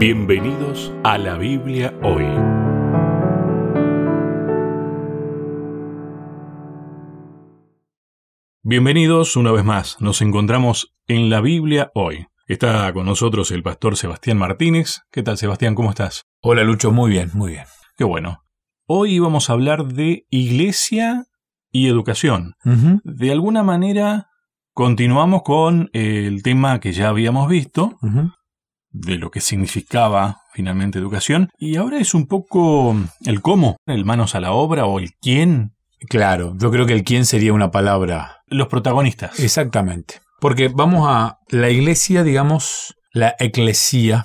[0.00, 2.24] Bienvenidos a la Biblia hoy.
[8.62, 10.00] Bienvenidos una vez más.
[10.00, 12.28] Nos encontramos en la Biblia hoy.
[12.48, 15.02] Está con nosotros el pastor Sebastián Martínez.
[15.12, 15.74] ¿Qué tal, Sebastián?
[15.74, 16.24] ¿Cómo estás?
[16.40, 16.92] Hola, Lucho.
[16.92, 17.66] Muy bien, muy bien.
[17.98, 18.42] Qué bueno.
[18.86, 21.26] Hoy vamos a hablar de iglesia
[21.70, 22.54] y educación.
[23.04, 24.30] De alguna manera,
[24.72, 27.98] continuamos con el tema que ya habíamos visto.
[28.92, 34.34] De lo que significaba finalmente educación, y ahora es un poco el cómo, el manos
[34.34, 35.72] a la obra o el quién,
[36.08, 38.38] Claro, yo creo que el quién sería una palabra.
[38.46, 39.38] los protagonistas.
[39.38, 40.14] Exactamente.
[40.40, 44.24] Porque vamos a la iglesia, digamos, la eclesía.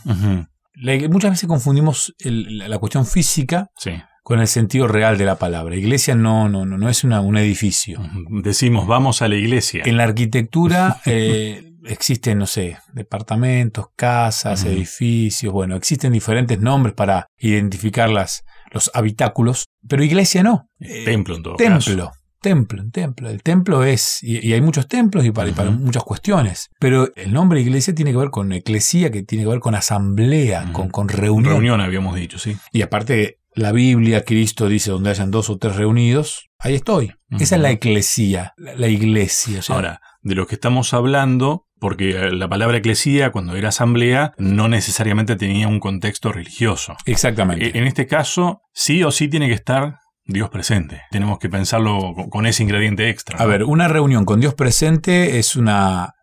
[0.76, 3.92] La muchas veces confundimos el- la, la cuestión física Sí.
[4.24, 5.76] con el sentido real de la palabra.
[5.76, 8.00] Iglesia no, no, no, no es una- un edificio.
[8.30, 9.84] Decimos, vamos a la iglesia.
[9.86, 17.28] En la arquitectura eh, existen, no sé, departamentos, casas, edificios, bueno, existen diferentes nombres para
[17.38, 20.70] identificar las, los habitáculos, pero iglesia no.
[20.80, 21.92] Eh, Templo en todo caso.
[21.92, 23.30] templo, templo, templo.
[23.30, 27.10] El templo es, y, y hay muchos templos y para, y para muchas cuestiones, pero
[27.16, 30.90] el nombre iglesia tiene que ver con eclesía, que tiene que ver con asamblea, con,
[30.90, 31.54] con reunión.
[31.54, 32.56] Reunión habíamos dicho, sí.
[32.72, 37.14] Y aparte, la Biblia, Cristo dice, donde hayan dos o tres reunidos, ahí estoy.
[37.40, 39.60] Esa es la eclesía, la, la iglesia.
[39.60, 43.70] o sea, Ahora, de lo que estamos hablando, porque eh, la palabra eclesía, cuando era
[43.70, 46.96] asamblea, no necesariamente tenía un contexto religioso.
[47.06, 47.68] Exactamente.
[47.68, 51.04] E- En este caso, sí o sí tiene que estar Dios presente.
[51.12, 53.38] Tenemos que pensarlo con- ese ingrediente extra.
[53.38, 56.15] A ver, una reunión con Dios presente es una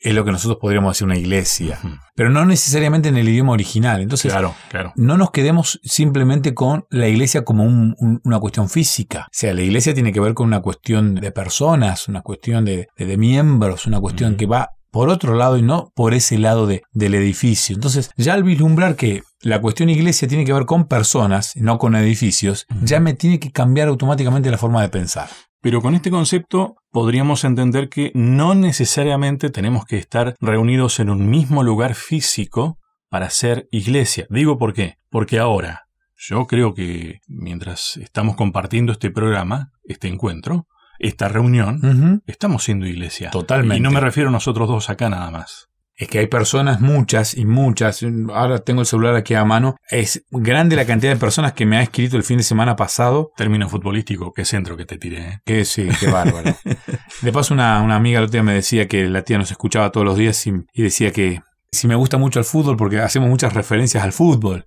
[0.00, 1.78] es lo que nosotros podríamos decir una iglesia,
[2.14, 4.00] pero no necesariamente en el idioma original.
[4.00, 4.92] Entonces, Claro, claro.
[4.96, 9.24] no nos quedemos simplemente con la iglesia como un- un- una cuestión física.
[9.26, 12.88] O sea, la iglesia tiene que ver con una cuestión de personas, una cuestión de,
[12.96, 16.66] de- de miembros, una cuestión que va por otro lado y no por ese lado
[16.66, 17.74] de- del edificio.
[17.76, 21.94] Entonces, ya al vislumbrar que la cuestión iglesia tiene que ver con personas, no con
[21.94, 25.28] edificios, ya me tiene que cambiar automáticamente la forma de pensar.
[25.60, 31.28] Pero con este concepto podríamos entender que no necesariamente tenemos que estar reunidos en un
[31.28, 32.78] mismo lugar físico
[33.10, 34.26] para ser iglesia.
[34.30, 34.96] Digo por qué.
[35.10, 40.66] Porque ahora, yo creo que mientras estamos compartiendo este programa, este encuentro,
[40.98, 43.30] esta reunión, estamos siendo iglesia.
[43.30, 43.78] Totalmente.
[43.78, 45.69] Y no me refiero a nosotros dos acá nada más.
[46.00, 48.02] Es que hay personas, muchas y muchas.
[48.32, 49.76] Ahora tengo el celular aquí a mano.
[49.90, 53.32] Es grande la cantidad de personas que me ha escrito el fin de semana pasado.
[53.36, 55.18] Término futbolístico, qué centro que te tiré.
[55.20, 55.40] ¿eh?
[55.44, 56.56] Que sí, qué bárbaro.
[57.20, 60.06] De paso, una, una amiga otro día me decía que la tía nos escuchaba todos
[60.06, 63.52] los días y, y decía que si me gusta mucho el fútbol, porque hacemos muchas
[63.52, 64.64] referencias al fútbol.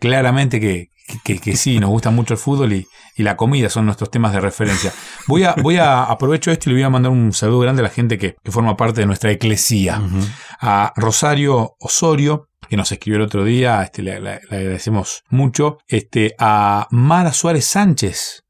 [0.00, 0.88] Claramente que,
[1.24, 4.32] que, que sí, nos gusta mucho el fútbol y, y la comida son nuestros temas
[4.32, 4.92] de referencia.
[5.28, 7.84] Voy a, voy a aprovecho esto y le voy a mandar un saludo grande a
[7.84, 10.00] la gente que, que forma parte de nuestra eclesía.
[10.00, 10.20] Ujú.
[10.60, 15.78] a Rosario Osorio, que nos escribió el otro día, este, le, le- le agradecemos mucho,
[15.88, 18.42] este, a Mara Suárez Sánchez,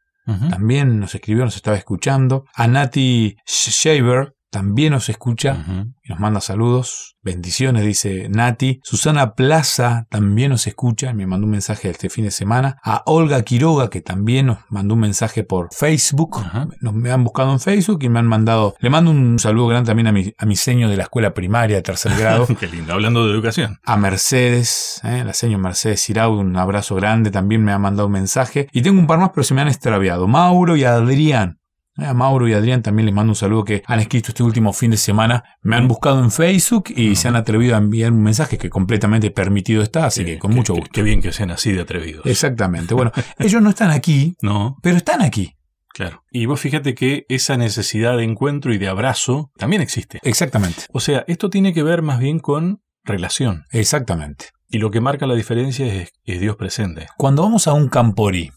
[0.50, 5.64] también nos escribió, nos estaba escuchando, a Nati Shaver, también nos escucha
[6.02, 8.80] y nos manda saludos, bendiciones, dice Nati.
[8.82, 12.78] Susana Plaza también nos escucha, me mandó un mensaje este fin de semana.
[12.82, 16.38] A Olga Quiroga, que también nos mandó un mensaje por Facebook.
[16.80, 18.74] Nos me han buscado en Facebook y me han mandado.
[18.80, 21.76] Le mando un saludo grande también a mi, a mi seño de la escuela primaria
[21.76, 22.46] de tercer grado.
[22.60, 23.78] Qué lindo, hablando de educación.
[23.84, 25.22] A Mercedes, ¿eh?
[25.24, 28.68] la señora Mercedes Cirau, un abrazo grande, también me ha mandado un mensaje.
[28.72, 30.26] Y tengo un par más, pero se me han extraviado.
[30.26, 31.59] Mauro y Adrián.
[32.02, 32.06] ¿Eh?
[32.06, 34.90] A Mauro y Adrián también les mando un saludo que han escrito este último fin
[34.90, 35.44] de semana.
[35.62, 39.30] Me han buscado en Facebook y se han atrevido a enviar un mensaje que completamente
[39.30, 40.90] permitido está, así que con Qué- mucho gusto.
[40.92, 42.24] Qué bien que sean así de atrevidos.
[42.26, 42.94] Exactamente.
[42.94, 45.56] Bueno, ellos no están aquí, No, pero están aquí.
[45.92, 46.24] claro.
[46.30, 50.18] Y vos fíjate que esa necesidad de encuentro y de abrazo también existe.
[50.22, 50.84] Exactamente.
[50.92, 53.64] O sea, esto tiene que ver más bien con relación.
[53.70, 54.46] Exactamente.
[54.68, 57.08] Y lo que marca la diferencia es, es Dios presente.
[57.16, 58.52] Cuando vamos a un camporí,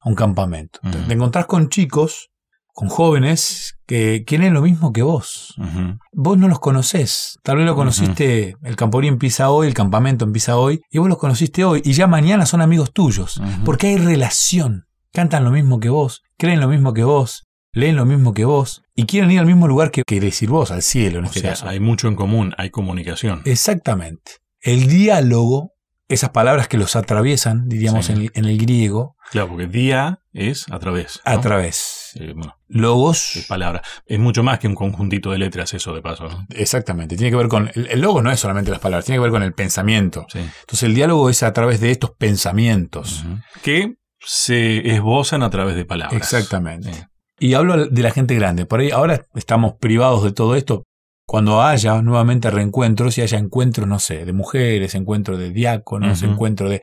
[0.00, 2.30] a un campamento, te encontrás con chicos,
[2.74, 5.54] con jóvenes que quieren lo mismo que vos.
[6.12, 7.38] Vos no los conocés.
[7.44, 11.18] Tal vez lo conociste, el camporí empieza hoy, el campamento empieza hoy, y vos los
[11.18, 13.40] conociste hoy, y ya mañana son amigos tuyos.
[13.64, 14.86] Porque hay relación.
[15.12, 18.82] Cantan lo mismo que vos, creen lo mismo que vos, leen lo mismo que vos,
[18.96, 21.40] y quieren ir al mismo lugar que querés ir vos, al cielo en O este
[21.40, 21.68] sea, caso.
[21.68, 23.40] hay mucho en común, hay comunicación.
[23.44, 24.32] Exactamente.
[24.60, 25.70] El diálogo,
[26.08, 28.12] esas palabras que los atraviesan, diríamos Sí.
[28.12, 31.20] en, el, en el griego, Claro, porque día es a través.
[31.24, 31.40] a ¿no?
[32.16, 33.82] Eh, bueno, Logos, es palabra.
[34.06, 36.46] Es mucho más que un conjuntito de letras eso de paso, ¿no?
[36.50, 37.16] exactamente.
[37.16, 37.70] Tiene que ver con.
[37.74, 40.26] El, el logo no es solamente las palabras, tiene que ver con el pensamiento.
[40.32, 40.38] Sí.
[40.38, 43.24] Entonces el diálogo es a través de estos pensamientos.
[43.62, 46.16] Que se esbozan a través de palabras.
[46.16, 47.08] Exactamente.
[47.38, 48.64] Y hablo de la gente grande.
[48.64, 50.84] Por ahí ahora estamos privados de todo esto.
[51.26, 56.32] cuando haya nuevamente reencuentros y haya encuentros, no sé, de mujeres, encuentros de diáconos, Ujú.
[56.32, 56.82] encuentros de...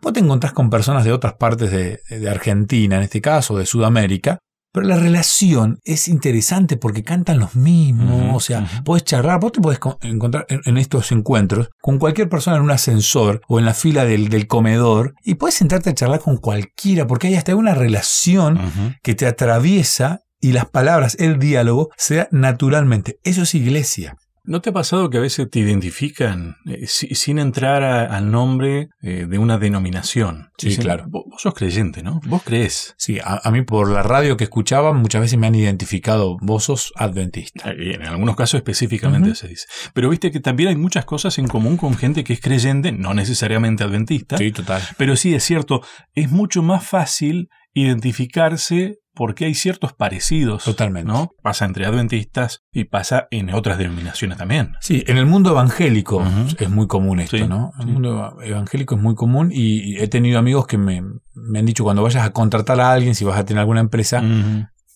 [0.00, 3.66] Vos te encontrás con personas de otras partes de, de Argentina, en este caso, de
[3.66, 4.38] Sudamérica,
[4.72, 9.60] pero la relación es interesante porque cantan los mismos, o sea, podés charlar, vos te
[9.60, 13.64] podés con- encontrar en, en estos encuentros con cualquier persona en un ascensor o en
[13.66, 17.54] la fila del, del comedor y puedes sentarte a charlar con cualquiera porque hay hasta
[17.54, 18.58] una relación
[19.02, 23.18] que te atraviesa y las palabras, el diálogo, se da naturalmente.
[23.22, 24.16] Eso es iglesia.
[24.44, 28.30] ¿No te ha pasado que a veces te identifican eh, si- sin entrar a- al
[28.30, 30.50] nombre eh, de una denominación?
[30.58, 31.04] Sí, claro.
[31.08, 32.20] Vos, vos sos creyente, ¿no?
[32.26, 32.94] Vos crees.
[32.98, 36.64] Sí, a, a mí por la radio que escuchaba muchas veces me han identificado, vos
[36.64, 37.70] sos adventista.
[37.70, 39.66] En algunos casos específicamente se dice.
[39.94, 43.14] Pero viste que también hay muchas cosas en común con gente que es creyente, no
[43.14, 44.38] necesariamente adventista.
[44.38, 44.82] Sí, total.
[44.96, 45.82] Pero sí es cierto,
[46.14, 50.64] es mucho más fácil identificarse porque hay ciertos parecidos.
[50.64, 51.10] Totalmente.
[51.10, 51.30] ¿no?
[51.42, 54.74] Pasa entre adventistas y pasa en otras denominaciones también.
[54.80, 56.24] Sí, en el mundo evangélico
[56.58, 57.72] es muy común esto, Sí, ¿no?
[57.76, 57.88] En sí.
[57.88, 61.02] el mundo evangélico es muy común y he tenido amigos que me,
[61.34, 64.22] me han dicho cuando vayas a contratar a alguien, si vas a tener alguna empresa,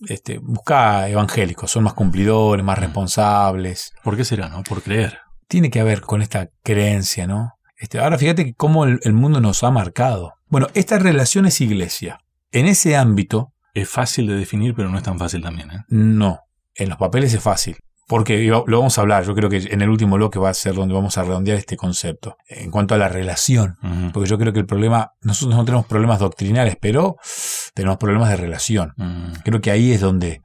[0.09, 3.93] este, busca evangélicos, son más cumplidores, más responsables.
[4.03, 4.63] ¿Por qué será, no?
[4.63, 5.19] Por creer.
[5.49, 7.53] Tiene que ver con esta creencia, ¿no?
[7.79, 10.33] Este, ahora fíjate cómo el, el mundo nos ha marcado.
[10.49, 12.19] Bueno, esta relación es iglesia.
[12.53, 15.71] En ese ámbito, Es fácil de definir, pero no es tan fácil también.
[15.71, 15.85] ¿eh?
[15.89, 16.41] no.
[16.75, 17.77] En los papeles es fácil.
[18.09, 20.75] Porque lo vamos a hablar, yo creo que en el último bloque va a ser
[20.75, 22.37] donde vamos a redondear este concepto.
[22.49, 23.77] En cuanto a la relación.
[24.15, 27.17] Porque yo creo que el problema, nosotros no tenemos problemas doctrinales, pero
[27.75, 28.95] tenemos problemas de relación.
[29.45, 30.41] Creo que ahí es donde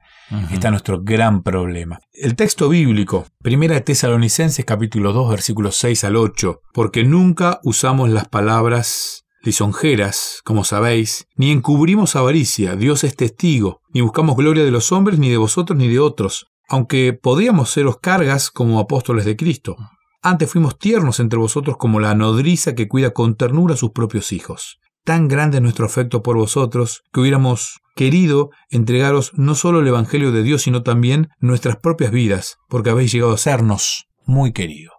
[0.50, 2.00] está nuestro gran problema.
[2.12, 8.10] El texto bíblico, Primera de Tesalonicenses capítulo 2 versículos 6 al 8, porque nunca usamos
[8.10, 14.70] las palabras lisonjeras, como sabéis, ni encubrimos avaricia, Dios es testigo, ni buscamos gloria de
[14.70, 19.36] los hombres, ni de vosotros, ni de otros, aunque podíamos seros cargas como apóstoles de
[19.36, 19.76] Cristo.
[20.22, 24.32] Antes fuimos tiernos entre vosotros como la nodriza que cuida con ternura a sus propios
[24.32, 24.78] hijos.
[25.04, 30.30] Tan grande es nuestro afecto por vosotros que hubiéramos querido entregaros no solo el Evangelio
[30.30, 34.92] de Dios, sino también nuestras propias vidas, porque habéis llegado a sernos muy querido.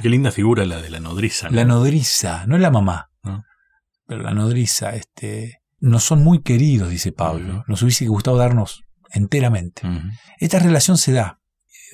[0.00, 1.50] Qué linda figura la de la nodriza.
[1.50, 1.56] ¿no?
[1.56, 3.09] La nodriza, no es la mamá.
[4.10, 7.62] Pero la nodriza, este, nos son muy queridos, dice Pablo.
[7.68, 9.82] Nos hubiese gustado darnos enteramente.
[10.40, 11.38] Esta relación se da.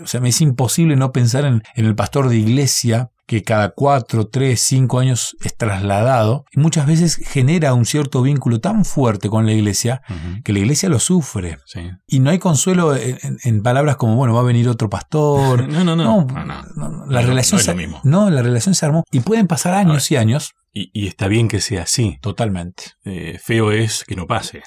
[0.03, 3.71] O sea, me es imposible no pensar en, en el pastor de iglesia que cada
[3.71, 9.29] cuatro, tres, cinco años es trasladado y muchas veces genera un cierto vínculo tan fuerte
[9.29, 10.01] con la iglesia
[10.45, 11.59] que la iglesia lo sufre.
[11.67, 11.91] Sí.
[12.07, 15.69] Y no hay consuelo en, palabras como, bueno, va a venir otro pastor.
[15.69, 16.05] No, no, no.
[16.05, 16.63] No, No, no.
[16.77, 18.01] no, la No, relación no es se, lo mismo.
[18.05, 19.05] no, la relación se armó.
[19.11, 20.53] Y pueden pasar años y años.
[20.78, 22.19] Y, y está bien que sea así.
[22.20, 22.84] Totalmente.
[23.05, 24.62] Eh, feo es que no pase.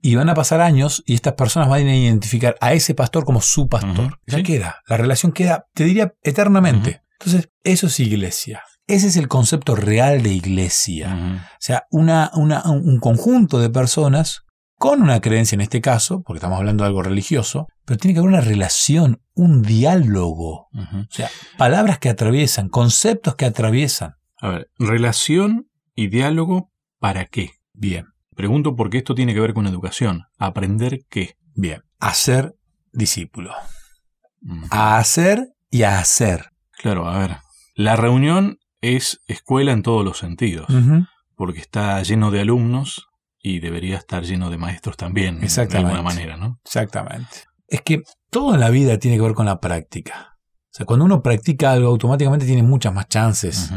[0.00, 3.42] Y van a pasar años y estas personas van a identificar a ese pastor como
[3.42, 4.18] su pastor.
[4.26, 4.42] Ya sí.
[4.44, 4.76] queda.
[4.88, 7.02] La relación queda, te diría, eternamente.
[7.18, 8.62] Entonces, eso es iglesia.
[8.86, 11.42] Ese es el concepto real de iglesia.
[11.52, 14.40] O sea, una, una- un conjunto de personas
[14.78, 18.20] con una creencia en este caso, porque estamos hablando de algo religioso, pero tiene que
[18.20, 20.68] haber una relación, un diálogo.
[20.74, 21.28] O sea,
[21.58, 24.14] palabras que atraviesan, conceptos que atraviesan.
[24.40, 27.50] A ver, relación y diálogo, ¿para qué?
[27.72, 30.22] Bien, Pregunto porque esto tiene que ver con educación.
[30.38, 31.34] ¿Aprender qué?
[31.54, 31.82] bien.
[31.98, 32.54] Hacer
[32.92, 33.52] discípulo.
[34.40, 34.66] Ujú.
[34.70, 36.46] A hacer y a hacer.
[36.72, 37.36] Claro, a ver.
[37.74, 40.68] La reunión es escuela en todos los sentidos,
[41.34, 43.08] porque está lleno de alumnos
[43.42, 45.90] y debería estar lleno de maestros también, de Exactamente.
[45.92, 46.58] alguna manera, ¿no?
[46.64, 47.42] Exactamente.
[47.68, 50.38] Es que todo en la vida tiene que ver con la práctica.
[50.64, 53.70] O sea, cuando uno practica algo, automáticamente tiene muchas más chances.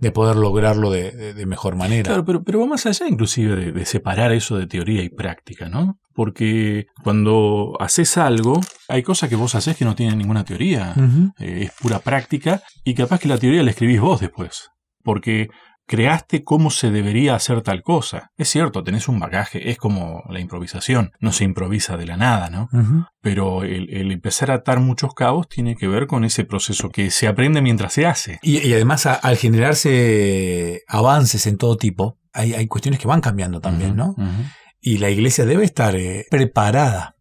[0.00, 2.04] De poder lograrlo de, de- de mejor manera.
[2.08, 5.68] Claro, pero, pero va más allá inclusive de, de separar eso de teoría y práctica,
[5.68, 5.98] ¿no?
[6.14, 10.94] Porque cuando haces algo, hay cosas que vos haces que no tienen ninguna teoría,
[11.38, 14.70] eh, es pura práctica, y capaz que la teoría la escribís vos después,
[15.02, 15.48] porque
[15.86, 18.30] creaste cómo se debería hacer tal cosa.
[18.36, 22.50] Es cierto, tenés un bagaje, es como la improvisación, no se improvisa de la nada,
[22.50, 22.68] ¿no?
[23.20, 27.10] Pero el, el empezar a atar muchos cabos tiene que ver con ese proceso que
[27.10, 28.38] se aprende mientras se hace.
[28.42, 33.20] Y, y además, a- al generarse avances en todo tipo, hay, hay cuestiones que van
[33.20, 34.14] cambiando también, ¿no?
[34.80, 37.15] Y la iglesia debe estar eh, preparada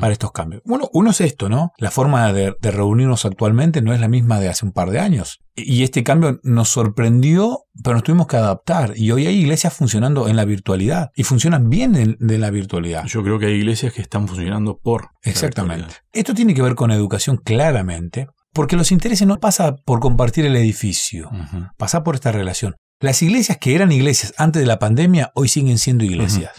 [0.00, 0.62] para estos cambios.
[0.64, 1.72] Bueno, uno es esto, ¿no?
[1.78, 4.98] La forma de, de reunirnos actualmente no es la misma de hace un par de
[4.98, 5.38] años.
[5.54, 8.94] Y este cambio nos sorprendió, pero nos tuvimos que adaptar.
[8.96, 11.10] Y hoy hay iglesias funcionando en la virtualidad.
[11.14, 13.04] Y funcionan bien en, de la virtualidad.
[13.06, 15.10] Yo creo que hay iglesias que están funcionando por.
[15.22, 15.94] Exactamente.
[16.12, 20.56] Esto tiene que ver con educación claramente, porque los intereses no pasa por compartir el
[20.56, 21.66] edificio, Ujú.
[21.76, 22.74] pasa por esta relación.
[22.98, 26.52] Las iglesias que eran iglesias antes de la pandemia hoy siguen siendo iglesias.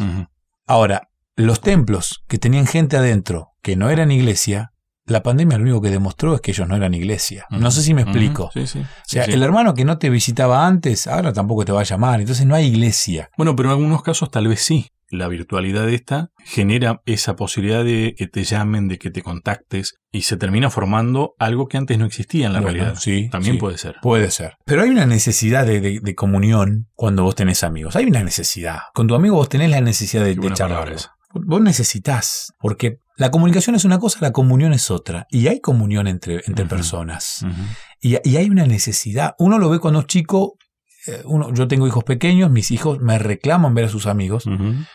[0.65, 4.73] Ahora, los templos que tenían gente adentro que no eran iglesia,
[5.05, 7.45] la pandemia lo único que demostró es que ellos no eran iglesia.
[7.49, 8.49] No sé si me explico.
[8.53, 8.79] Sí, sí.
[8.79, 12.21] O sea, el hermano que no te visitaba antes, ahora tampoco te va a llamar.
[12.21, 13.29] Entonces no hay iglesia.
[13.37, 14.87] Bueno, pero en algunos casos tal vez sí.
[15.09, 20.21] La virtualidad esta genera esa posibilidad de que te llamen, de que te contactes y
[20.21, 22.97] se termina formando algo que antes no existía en la Bueno, realidad.
[22.97, 23.95] sí, También puede ser.
[24.01, 24.53] Puede ser.
[24.65, 27.97] Pero hay una necesidad de, de- de comunión cuando vos tenés amigos.
[27.97, 28.77] Hay una necesidad.
[28.93, 30.95] Con tu amigo vos tenés la necesidad de, de charlar.
[31.33, 32.53] Vos necesitas.
[32.59, 35.27] Porque la comunicación es una cosa, la comunión es otra.
[35.29, 37.45] Y hay comunión entre, entre personas.
[37.99, 39.35] Y, y hay una necesidad.
[39.39, 40.57] Uno lo ve cuando es chico.
[41.07, 44.45] eh, Uno, yo tengo hijos pequeños, mis hijos me reclaman ver a sus amigos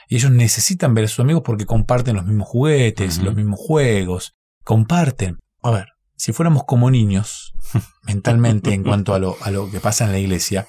[0.08, 4.34] y ellos necesitan ver a sus amigos porque comparten los mismos juguetes, los mismos juegos,
[4.64, 5.38] comparten.
[5.62, 5.86] A ver,
[6.16, 7.54] si fuéramos como niños
[8.02, 10.66] mentalmente en cuanto a lo, a lo que pasa en la iglesia,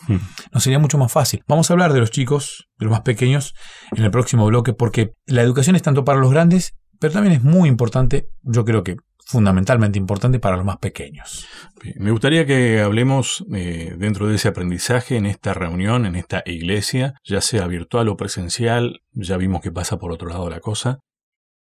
[0.52, 1.44] nos sería mucho más fácil.
[1.48, 3.54] Vamos a hablar de los chicos, de los más pequeños,
[3.96, 7.44] en el próximo bloque porque la educación es tanto para los grandes, pero también es
[7.44, 11.46] muy importante, yo creo que fundamentalmente importante para los más pequeños.
[11.98, 17.14] Me gustaría que hablemos eh, dentro de ese aprendizaje en esta reunión, en esta iglesia,
[17.26, 21.00] ya sea virtual o presencial, ya vimos que pasa por otro lado la cosa.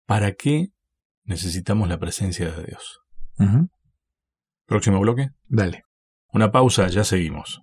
[0.07, 0.67] ¿Para qué
[1.25, 3.01] necesitamos la presencia de Dios?
[3.39, 3.69] Ujú.
[4.67, 5.31] Próximo bloque.
[5.49, 5.85] Dale.
[6.33, 7.63] Una pausa, ya seguimos.